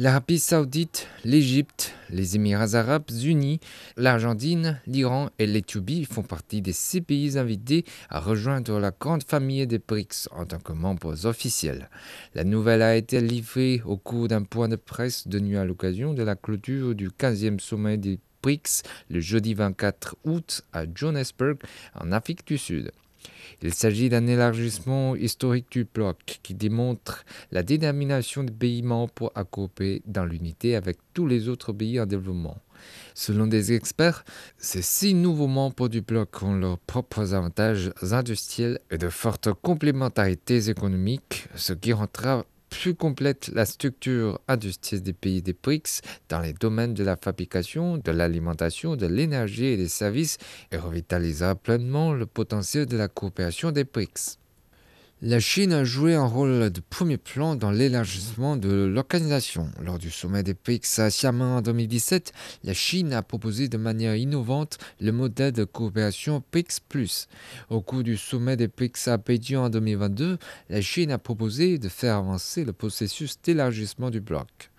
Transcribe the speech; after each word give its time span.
L'Arabie 0.00 0.38
Saoudite, 0.38 1.08
l'Égypte, 1.24 1.92
les 2.10 2.36
Émirats 2.36 2.76
Arabes 2.76 3.10
Unis, 3.24 3.58
l'Argentine, 3.96 4.80
l'Iran 4.86 5.30
et 5.40 5.46
l'Éthiopie 5.48 6.04
font 6.04 6.22
partie 6.22 6.62
des 6.62 6.72
six 6.72 7.00
pays 7.00 7.36
invités 7.36 7.84
à 8.08 8.20
rejoindre 8.20 8.78
la 8.78 8.92
grande 8.92 9.24
famille 9.24 9.66
des 9.66 9.80
BRICS 9.80 10.28
en 10.30 10.46
tant 10.46 10.60
que 10.60 10.70
membres 10.70 11.26
officiels. 11.26 11.90
La 12.36 12.44
nouvelle 12.44 12.82
a 12.82 12.94
été 12.94 13.20
livrée 13.20 13.82
au 13.84 13.96
cours 13.96 14.28
d'un 14.28 14.44
point 14.44 14.68
de 14.68 14.76
presse 14.76 15.24
tenu 15.28 15.58
à 15.58 15.64
l'occasion 15.64 16.14
de 16.14 16.22
la 16.22 16.36
clôture 16.36 16.94
du 16.94 17.08
15e 17.08 17.58
sommet 17.58 17.96
des 17.96 18.20
BRICS 18.40 18.84
le 19.10 19.18
jeudi 19.18 19.54
24 19.54 20.14
août 20.22 20.62
à 20.72 20.84
Johannesburg, 20.94 21.56
en 21.96 22.12
Afrique 22.12 22.46
du 22.46 22.56
Sud. 22.56 22.92
Il 23.62 23.74
s'agit 23.74 24.08
d'un 24.08 24.26
élargissement 24.26 25.16
historique 25.16 25.70
du 25.70 25.84
bloc 25.84 26.38
qui 26.42 26.54
démontre 26.54 27.24
la 27.50 27.62
détermination 27.62 28.44
des 28.44 28.52
pays 28.52 28.82
membres 28.82 29.32
à 29.34 29.44
coopérer 29.44 30.02
dans 30.06 30.24
l'unité 30.24 30.76
avec 30.76 30.98
tous 31.12 31.26
les 31.26 31.48
autres 31.48 31.72
pays 31.72 32.00
en 32.00 32.06
développement. 32.06 32.58
Selon 33.14 33.48
des 33.48 33.72
experts, 33.72 34.24
ces 34.58 34.82
six 34.82 35.14
nouveaux 35.14 35.48
membres 35.48 35.88
du 35.88 36.00
bloc 36.00 36.40
ont 36.42 36.54
leurs 36.54 36.78
propres 36.78 37.34
avantages 37.34 37.90
industriels 38.12 38.78
et 38.92 38.98
de 38.98 39.08
fortes 39.08 39.52
complémentarités 39.52 40.70
économiques, 40.70 41.48
ce 41.56 41.72
qui 41.72 41.92
rendra 41.92 42.44
plus 42.70 42.94
complète 42.94 43.48
la 43.54 43.66
structure 43.66 44.40
industrielle 44.48 45.02
des 45.02 45.12
pays 45.12 45.42
des 45.42 45.52
BRICS 45.52 46.00
dans 46.28 46.40
les 46.40 46.52
domaines 46.52 46.94
de 46.94 47.04
la 47.04 47.16
fabrication, 47.16 47.98
de 47.98 48.10
l'alimentation, 48.10 48.96
de 48.96 49.06
l'énergie 49.06 49.66
et 49.66 49.76
des 49.76 49.88
services 49.88 50.38
et 50.70 50.76
revitalisera 50.76 51.54
pleinement 51.54 52.12
le 52.12 52.26
potentiel 52.26 52.86
de 52.86 52.96
la 52.96 53.08
coopération 53.08 53.72
des 53.72 53.84
BRICS. 53.84 54.38
La 55.20 55.40
Chine 55.40 55.72
a 55.72 55.82
joué 55.82 56.14
un 56.14 56.26
rôle 56.26 56.70
de 56.70 56.80
premier 56.80 57.16
plan 57.16 57.56
dans 57.56 57.72
l'élargissement 57.72 58.56
de 58.56 58.84
l'organisation. 58.84 59.68
Lors 59.82 59.98
du 59.98 60.12
sommet 60.12 60.44
des 60.44 60.54
BRICS 60.54 61.00
à 61.00 61.08
Xiamen 61.08 61.56
en 61.56 61.60
2017, 61.60 62.32
la 62.62 62.72
Chine 62.72 63.12
a 63.12 63.22
proposé 63.22 63.66
de 63.66 63.78
manière 63.78 64.14
innovante 64.14 64.78
le 65.00 65.10
modèle 65.10 65.50
de 65.50 65.64
coopération 65.64 66.44
BRICS+. 66.52 67.26
Au 67.68 67.80
cours 67.80 68.04
du 68.04 68.16
sommet 68.16 68.56
des 68.56 68.68
BRICS 68.68 69.08
à 69.08 69.18
Pékin 69.18 69.58
en 69.62 69.70
2022, 69.70 70.38
la 70.70 70.80
Chine 70.80 71.10
a 71.10 71.18
proposé 71.18 71.78
de 71.78 71.88
faire 71.88 72.14
avancer 72.14 72.64
le 72.64 72.72
processus 72.72 73.42
d'élargissement 73.42 74.10
du 74.10 74.20
bloc. 74.20 74.70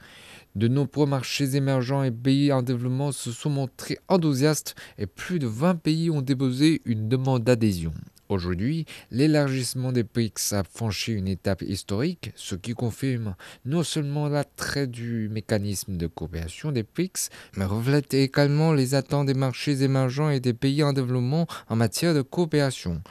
De 0.56 0.70
nombreux 0.70 1.06
marchés 1.06 1.58
émergents 1.58 2.04
et 2.04 2.12
pays 2.12 2.54
en 2.54 2.62
développement 2.62 3.12
se 3.12 3.34
sont 3.34 3.50
montrés 3.50 4.00
enthousiastes 4.08 4.76
et 4.98 5.06
plus 5.06 5.40
de 5.40 5.48
20 5.48 5.76
pays 5.76 6.10
ont 6.10 6.22
déposé 6.22 6.82
une 6.86 7.10
demande 7.10 7.44
d'adhésion. 7.44 7.92
Aujourd'hui, 8.30 8.86
l'élargissement 9.10 9.92
des 9.92 10.04
BRICS 10.04 10.54
a 10.54 10.64
franchi 10.64 11.14
une 11.14 11.28
étape 11.28 11.64
historique, 11.64 12.32
ce 12.36 12.54
qui 12.54 12.76
confirme 12.76 13.36
non 13.66 13.82
seulement 13.82 14.30
l'attrait 14.30 14.86
du 14.86 15.30
mécanisme 15.30 15.98
de 15.98 16.06
coopération 16.06 16.72
des 16.72 16.84
BRICS, 16.84 17.30
mais 17.58 17.66
reflète 17.66 18.14
également 18.14 18.72
les 18.72 18.94
attentes 18.94 19.26
des 19.26 19.34
marchés 19.34 19.82
émergents 19.82 20.30
et 20.30 20.40
des 20.40 20.54
pays 20.54 20.84
en 20.84 20.94
développement 20.94 21.48
en 21.70 21.76
matière 21.76 22.14
de 22.14 22.22
coopération. 22.22 23.02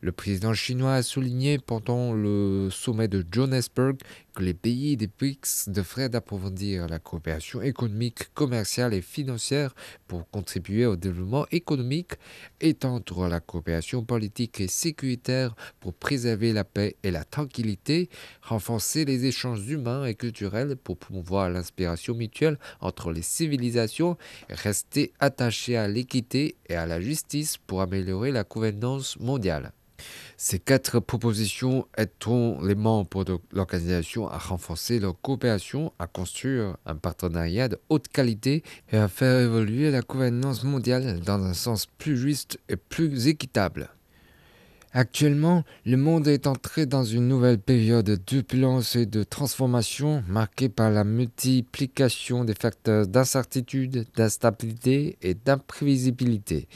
Le 0.00 0.12
président 0.12 0.54
chinois 0.54 0.94
a 0.94 1.02
souligné 1.02 1.58
pendant 1.58 2.12
le 2.12 2.68
sommet 2.70 3.08
de 3.08 3.26
Johannesburg 3.32 3.96
que 4.32 4.44
les 4.44 4.54
pays 4.54 4.96
des 4.96 5.08
BRICS 5.08 5.70
devraient 5.70 6.14
approfondir 6.14 6.86
la 6.86 7.00
coopération 7.00 7.60
économique, 7.62 8.32
commerciale 8.32 8.94
et 8.94 9.02
financière 9.02 9.74
pour 10.06 10.30
contribuer 10.30 10.86
au 10.86 10.94
développement 10.94 11.46
économique, 11.50 12.12
étendre 12.60 13.26
la 13.26 13.40
coopération 13.40 14.04
politique 14.04 14.60
et 14.60 14.68
sécuritaire 14.68 15.56
pour 15.80 15.94
préserver 15.94 16.52
la 16.52 16.62
paix 16.62 16.94
et 17.02 17.10
la 17.10 17.24
tranquillité, 17.24 18.08
renforcer 18.42 19.04
les 19.04 19.24
échanges 19.24 19.68
humains 19.68 20.04
et 20.04 20.14
culturels 20.14 20.76
pour 20.76 20.96
promouvoir 20.96 21.50
l'inspiration 21.50 22.14
mutuelle 22.14 22.60
entre 22.80 23.10
les 23.10 23.22
civilisations 23.22 24.16
rester 24.48 25.12
attaché 25.18 25.76
à 25.76 25.88
l'équité 25.88 26.54
et 26.68 26.76
à 26.76 26.86
la 26.86 27.00
justice 27.00 27.56
pour 27.56 27.82
améliorer 27.82 28.30
la 28.30 28.44
gouvernance 28.44 29.18
mondiale. 29.18 29.72
Ces 30.36 30.58
quatre 30.58 31.00
propositions 31.00 31.86
aideront 31.96 32.62
les 32.62 32.74
membres 32.74 33.24
de 33.24 33.38
l'organisation 33.52 34.28
à 34.28 34.38
renforcer 34.38 35.00
leur 35.00 35.20
coopération, 35.20 35.92
à 35.98 36.06
construire 36.06 36.76
un 36.86 36.96
partenariat 36.96 37.68
de 37.68 37.78
haute 37.88 38.08
qualité 38.08 38.62
et 38.92 38.96
à 38.96 39.08
faire 39.08 39.40
évoluer 39.40 39.90
la 39.90 40.02
gouvernance 40.02 40.62
mondiale 40.64 41.20
dans 41.20 41.42
un 41.42 41.54
sens 41.54 41.86
plus 41.86 42.16
juste 42.16 42.58
et 42.68 42.76
plus 42.76 43.26
équitable? 43.26 43.90
Actuellement, 44.94 45.64
le 45.84 45.98
monde 45.98 46.28
est 46.28 46.46
entré 46.46 46.86
dans 46.86 47.04
une 47.04 47.28
nouvelle 47.28 47.58
période 47.58 48.18
d'opulence 48.26 48.96
et 48.96 49.04
de 49.04 49.22
transformation 49.22 50.24
marquée 50.26 50.70
par 50.70 50.90
la 50.90 51.04
multiplication 51.04 52.44
des 52.44 52.54
facteurs 52.54 53.06
d'incertitude, 53.06 54.06
d'instabilité 54.16 55.18
et 55.20 55.34
d'imprévisibilité. 55.34 56.68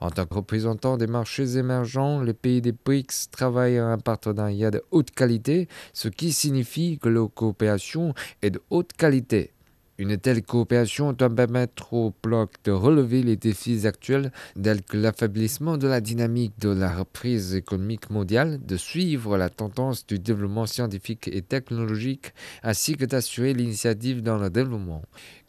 En 0.00 0.10
tant 0.10 0.26
que 0.26 0.34
représentants 0.34 0.96
des 0.96 1.06
marchés 1.06 1.58
émergents, 1.58 2.20
les 2.20 2.34
pays 2.34 2.60
des 2.60 2.72
BRICS 2.72 3.30
travaillent 3.30 3.78
à 3.78 3.86
un 3.86 3.98
partenariat 3.98 4.72
de 4.72 4.82
haute 4.90 5.12
qualité, 5.12 5.68
ce 5.92 6.08
qui 6.08 6.32
signifie 6.32 6.98
que 6.98 7.08
leur 7.08 7.32
coopération 7.32 8.14
est 8.42 8.50
de 8.50 8.60
haute 8.70 8.94
qualité. 8.94 9.52
Une 10.00 10.16
telle 10.16 10.42
coopération 10.42 11.12
doit 11.12 11.28
permettre 11.28 11.92
au 11.92 12.14
bloc 12.22 12.54
de 12.64 12.70
relever 12.70 13.22
les 13.22 13.36
défis 13.36 13.86
actuels 13.86 14.32
tels 14.60 14.80
que 14.80 14.96
l'affaiblissement 14.96 15.76
de 15.76 15.86
la 15.86 16.00
dynamique 16.00 16.58
de 16.58 16.70
la 16.70 16.96
reprise 16.96 17.54
économique 17.54 18.08
mondiale, 18.08 18.64
de 18.64 18.78
suivre 18.78 19.36
la 19.36 19.50
tendance 19.50 20.06
du 20.06 20.18
développement 20.18 20.64
scientifique 20.64 21.28
et 21.28 21.42
technologique, 21.42 22.32
ainsi 22.62 22.96
que 22.96 23.04
d'assurer 23.04 23.52
l'initiative 23.52 24.22
dans 24.22 24.38
le 24.38 24.48
développement. 24.48 25.02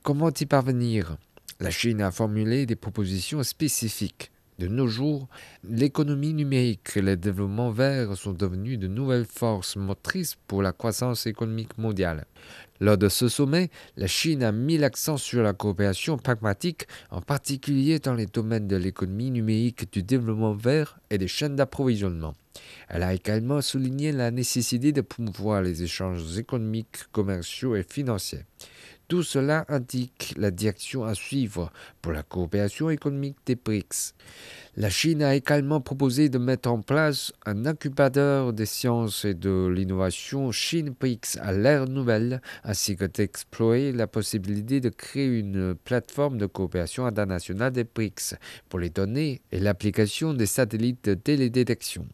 Comment 0.04 0.34
y 0.38 0.46
parvenir? 0.46 1.16
La 1.62 1.72
Chine 1.72 2.02
a 2.02 2.12
formulé 2.12 2.66
des 2.66 2.76
propositions 2.76 3.44
spécifiques. 3.44 4.31
De 4.62 4.68
nos 4.68 4.86
jours, 4.86 5.28
l'économie 5.64 6.36
numérique 6.36 6.92
et 6.96 7.02
le 7.02 7.18
développement 7.18 7.72
vert 7.72 8.16
sont 8.16 8.34
devenus 8.34 8.78
de 8.78 8.88
nouvelles 8.88 9.26
forces 9.26 9.76
motrices 9.76 10.38
pour 10.46 10.62
la 10.62 10.72
croissance 10.72 11.26
économique 11.26 11.80
mondiale. 11.80 12.28
Lors 12.80 13.00
de 13.00 13.10
ce 13.10 13.28
sommet, 13.28 13.72
la 13.98 14.06
Chine 14.06 14.44
a 14.44 14.52
mis 14.52 14.78
l'accent 14.78 15.18
sur 15.18 15.42
la 15.42 15.54
coopération 15.54 16.20
pragmatique, 16.20 16.86
en 17.10 17.22
particulier 17.22 17.98
dans 17.98 18.14
les 18.14 18.28
domaines 18.28 18.68
de 18.68 18.76
l'économie 18.76 19.32
numérique, 19.32 19.92
du 19.92 20.04
développement 20.04 20.54
vert 20.54 21.00
et 21.10 21.18
des 21.18 21.28
chaînes 21.28 21.56
d'approvisionnement. 21.56 22.36
Elle 22.88 23.02
a 23.02 23.16
également 23.16 23.62
souligné 23.62 24.12
la 24.12 24.30
nécessité 24.30 24.92
de 24.92 25.02
promouvoir 25.02 25.64
les 25.64 25.82
échanges 25.82 26.38
économiques, 26.38 27.06
commerciaux 27.12 27.76
et 27.76 27.84
financiers. 27.84 28.46
Tout 29.12 29.24
cela 29.24 29.66
indique 29.68 30.34
la 30.38 30.52
direction 30.52 31.04
à 31.04 31.16
suivre 31.16 31.70
pour 32.02 32.14
la 32.14 32.24
coopération 32.24 32.90
économique 32.90 33.36
des 33.46 33.56
BRICS. 33.58 34.14
La 34.78 34.90
Chine 34.90 35.22
a 35.22 35.36
également 35.36 35.82
proposé 35.82 36.30
de 36.30 36.38
mettre 36.38 36.72
en 36.72 36.80
place 36.80 37.34
un 37.46 37.66
incubateur 37.66 38.54
des 38.54 38.66
sciences 38.66 39.26
et 39.26 39.34
de 39.34 39.68
l'innovation 39.68 40.54
Chine 40.54 40.96
BRICS 40.98 41.40
à 41.42 41.52
l'ère 41.52 41.90
nouvelle, 41.90 42.42
ainsi 42.64 42.96
que 42.96 43.04
d'explorer 43.04 43.92
la 43.92 44.08
possibilité 44.08 44.80
de 44.80 44.88
créer 44.88 45.28
une 45.28 45.76
plateforme 45.76 46.38
de 46.38 46.46
coopération 46.46 47.06
internationale 47.06 47.74
des 47.74 47.84
BRICS 47.84 48.36
pour 48.70 48.80
les 48.80 48.92
données 48.92 49.42
et 49.52 49.60
l'application 49.60 50.34
des 50.34 50.46
satellites 50.46 51.04
de 51.04 51.16
télédétection. 51.16 52.08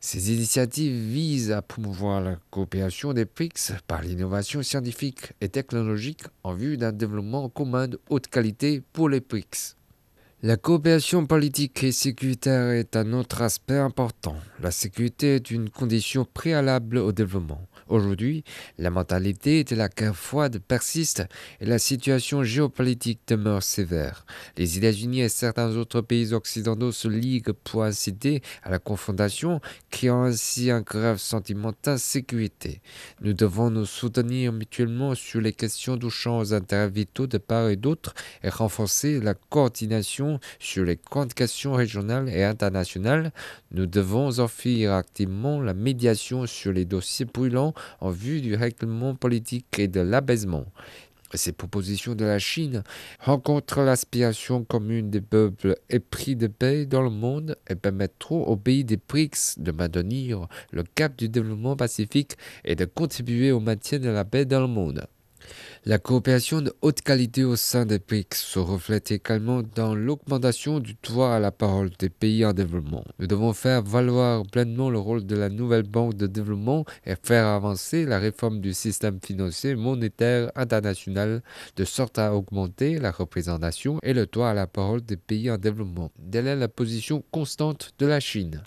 Ces 0.00 0.32
initiatives 0.32 0.94
visent 0.94 1.52
à 1.52 1.62
promouvoir 1.62 2.20
la 2.20 2.36
coopération 2.50 3.12
des 3.12 3.24
BRICS 3.24 3.72
par 3.86 4.02
l'innovation 4.02 4.62
scientifique 4.62 5.32
et 5.40 5.48
technologique 5.48 6.24
en 6.44 6.54
vue 6.54 6.76
d'un 6.76 6.92
développement 6.92 7.48
commun 7.48 7.88
de 7.88 8.00
haute 8.08 8.28
qualité 8.28 8.82
pour 8.92 9.08
les 9.08 9.20
BRICS. 9.20 9.76
La 10.42 10.56
coopération 10.56 11.26
politique 11.26 11.82
et 11.82 11.90
sécuritaire 11.90 12.70
est 12.70 12.94
un 12.94 13.12
autre 13.12 13.42
aspect 13.42 13.78
important. 13.78 14.36
La 14.60 14.70
sécurité 14.70 15.34
est 15.34 15.50
une 15.50 15.68
condition 15.68 16.24
préalable 16.24 16.98
au 16.98 17.10
développement. 17.10 17.60
Aujourd'hui, 17.88 18.44
la 18.76 18.90
mentalité 18.90 19.64
de 19.64 19.74
la 19.74 19.88
guerre 19.88 20.14
froide 20.14 20.58
persiste 20.58 21.24
et 21.60 21.64
la 21.64 21.78
situation 21.78 22.44
géopolitique 22.44 23.20
demeure 23.26 23.62
sévère. 23.62 24.26
Les 24.58 24.76
États-Unis 24.76 25.22
et 25.22 25.30
certains 25.30 25.74
autres 25.74 26.02
pays 26.02 26.34
occidentaux 26.34 26.92
se 26.92 27.08
liguent 27.08 27.52
pour 27.52 27.84
inciter 27.84 28.42
à 28.62 28.70
la 28.70 28.78
confrontation, 28.78 29.62
créant 29.90 30.24
ainsi 30.24 30.70
un 30.70 30.82
grave 30.82 31.16
sentiment 31.16 31.72
d'insécurité. 31.82 32.82
Nous 33.22 33.32
devons 33.32 33.70
nous 33.70 33.86
soutenir 33.86 34.52
mutuellement 34.52 35.14
sur 35.14 35.40
les 35.40 35.54
questions 35.54 35.96
touchant 35.96 36.38
aux 36.38 36.52
intérêts 36.52 36.90
vitaux 36.90 37.26
de 37.26 37.38
part 37.38 37.68
et 37.68 37.76
d'autre 37.76 38.14
et 38.42 38.50
renforcer 38.50 39.18
la 39.20 39.32
coordination 39.32 40.40
sur 40.58 40.84
les 40.84 40.96
grandes 41.10 41.32
questions 41.32 41.72
régionales 41.72 42.28
et 42.28 42.44
internationales. 42.44 43.32
Nous 43.70 43.86
devons 43.86 44.38
offrir 44.40 44.92
activement 44.92 45.62
la 45.62 45.72
médiation 45.72 46.46
sur 46.46 46.72
les 46.72 46.84
dossiers 46.84 47.24
brûlants 47.24 47.72
en 48.00 48.10
vue 48.10 48.40
du 48.40 48.54
règlement 48.54 49.14
politique 49.14 49.78
et 49.78 49.88
de 49.88 50.00
l'abaissement. 50.00 50.66
Ces 51.34 51.52
propositions 51.52 52.14
de 52.14 52.24
la 52.24 52.38
Chine 52.38 52.82
rencontrent 53.20 53.82
l'aspiration 53.82 54.64
commune 54.64 55.10
des 55.10 55.20
peuples 55.20 55.76
épris 55.90 56.36
de 56.36 56.46
paix 56.46 56.86
dans 56.86 57.02
le 57.02 57.10
monde 57.10 57.56
et 57.68 57.74
permettront 57.74 58.44
aux 58.44 58.56
pays 58.56 58.84
des 58.84 58.96
BRICS 58.96 59.58
de 59.58 59.72
maintenir 59.72 60.48
le 60.72 60.84
cap 60.84 61.16
du 61.16 61.28
développement 61.28 61.76
pacifique 61.76 62.36
et 62.64 62.76
de 62.76 62.86
contribuer 62.86 63.52
au 63.52 63.60
maintien 63.60 63.98
de 63.98 64.08
la 64.08 64.24
paix 64.24 64.46
dans 64.46 64.60
le 64.60 64.68
monde. 64.68 65.06
La 65.84 65.98
coopération 65.98 66.60
de 66.60 66.72
haute 66.82 67.00
qualité 67.00 67.44
au 67.44 67.56
sein 67.56 67.86
des 67.86 67.98
BRICS 67.98 68.36
se 68.36 68.58
reflète 68.58 69.10
également 69.10 69.62
dans 69.74 69.94
l'augmentation 69.94 70.80
du 70.80 70.96
droit 71.02 71.30
à 71.30 71.38
la 71.38 71.50
parole 71.50 71.90
des 71.98 72.10
pays 72.10 72.44
en 72.44 72.52
développement. 72.52 73.04
Nous 73.18 73.26
devons 73.26 73.52
faire 73.52 73.82
valoir 73.82 74.42
pleinement 74.46 74.90
le 74.90 74.98
rôle 74.98 75.24
de 75.24 75.36
la 75.36 75.48
nouvelle 75.48 75.84
banque 75.84 76.14
de 76.14 76.26
développement 76.26 76.84
et 77.06 77.14
faire 77.22 77.46
avancer 77.46 78.04
la 78.04 78.18
réforme 78.18 78.60
du 78.60 78.74
système 78.74 79.18
financier 79.24 79.76
monétaire 79.76 80.50
international 80.56 81.42
de 81.76 81.84
sorte 81.84 82.18
à 82.18 82.34
augmenter 82.34 82.98
la 82.98 83.10
représentation 83.10 83.98
et 84.02 84.12
le 84.12 84.26
droit 84.26 84.48
à 84.48 84.54
la 84.54 84.66
parole 84.66 85.00
des 85.00 85.16
pays 85.16 85.50
en 85.50 85.58
développement. 85.58 86.10
Telle 86.30 86.48
est 86.48 86.56
la 86.56 86.68
position 86.68 87.24
constante 87.30 87.92
de 87.98 88.06
la 88.06 88.20
Chine. 88.20 88.62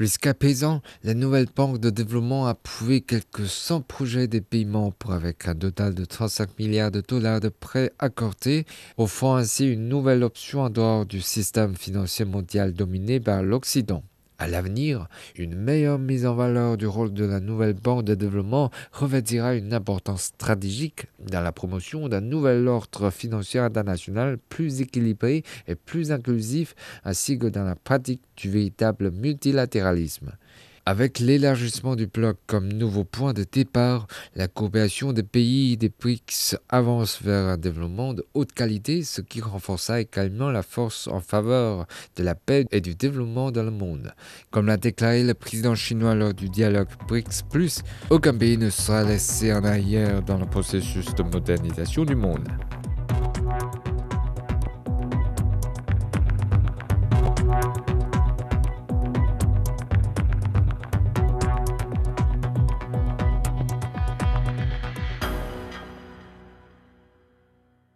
Jusqu'à 0.00 0.32
présent, 0.32 0.80
la 1.04 1.12
nouvelle 1.12 1.48
banque 1.54 1.78
de 1.78 1.90
développement 1.90 2.46
a 2.46 2.52
approuvé 2.52 3.02
quelques 3.02 3.46
100 3.46 3.82
projets 3.82 4.28
des 4.28 4.40
pays 4.40 4.64
membres 4.64 5.12
avec 5.12 5.46
un 5.46 5.54
total 5.54 5.94
de 5.94 6.06
35 6.06 6.58
milliards 6.58 6.90
de 6.90 7.02
dollars 7.06 7.40
de 7.40 7.50
prêts 7.50 7.92
accordés, 7.98 8.64
offrant 8.96 9.36
ainsi 9.36 9.70
une 9.70 9.90
nouvelle 9.90 10.22
option 10.22 10.62
en 10.62 10.70
dehors 10.70 11.04
du 11.04 11.20
système 11.20 11.76
financier 11.76 12.24
mondial 12.24 12.72
dominé 12.72 13.20
par 13.20 13.42
l'Occident. 13.42 14.02
À 14.40 14.48
l'avenir, 14.48 15.06
une 15.36 15.54
meilleure 15.54 15.98
mise 15.98 16.24
en 16.24 16.34
valeur 16.34 16.78
du 16.78 16.86
rôle 16.86 17.12
de 17.12 17.26
la 17.26 17.40
nouvelle 17.40 17.74
banque 17.74 18.04
de 18.04 18.14
développement 18.14 18.70
revêtira 18.90 19.54
une 19.54 19.74
importance 19.74 20.22
stratégique 20.22 21.08
dans 21.30 21.42
la 21.42 21.52
promotion 21.52 22.08
d'un 22.08 22.22
nouvel 22.22 22.66
ordre 22.66 23.10
financier 23.10 23.60
international 23.60 24.38
plus 24.48 24.80
équilibré 24.80 25.44
et 25.68 25.74
plus 25.74 26.10
inclusif, 26.10 26.74
ainsi 27.04 27.38
que 27.38 27.48
dans 27.48 27.64
la 27.64 27.76
pratique 27.76 28.22
du 28.38 28.48
véritable 28.48 29.10
multilatéralisme. 29.10 30.32
Avec 30.90 31.20
l'élargissement 31.20 31.94
du 31.94 32.08
bloc 32.08 32.36
comme 32.48 32.72
nouveau 32.72 33.04
point 33.04 33.32
de 33.32 33.44
départ, 33.44 34.08
la 34.34 34.48
coopération 34.48 35.12
des 35.12 35.22
pays 35.22 35.76
des 35.76 35.88
BRICS 35.88 36.56
avance 36.68 37.22
vers 37.22 37.46
un 37.46 37.56
développement 37.56 38.12
de 38.12 38.26
haute 38.34 38.50
qualité, 38.50 39.04
ce 39.04 39.20
qui 39.20 39.40
renforça 39.40 40.00
également 40.00 40.50
la 40.50 40.64
force 40.64 41.06
en 41.06 41.20
faveur 41.20 41.86
de 42.16 42.24
la 42.24 42.34
paix 42.34 42.66
et 42.72 42.80
du 42.80 42.96
développement 42.96 43.52
dans 43.52 43.62
le 43.62 43.70
monde. 43.70 44.12
Comme 44.50 44.66
l'a 44.66 44.78
déclaré 44.78 45.22
le 45.22 45.34
président 45.34 45.76
chinois 45.76 46.16
lors 46.16 46.34
du 46.34 46.48
dialogue 46.48 46.88
BRICS, 47.06 47.84
aucun 48.10 48.36
pays 48.36 48.58
ne 48.58 48.68
sera 48.68 49.04
laissé 49.04 49.52
en 49.52 49.62
arrière 49.62 50.22
dans 50.22 50.38
le 50.38 50.46
processus 50.46 51.14
de 51.14 51.22
modernisation 51.22 52.04
du 52.04 52.16
monde. 52.16 52.48